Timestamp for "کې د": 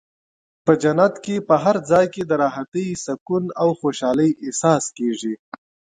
2.13-2.31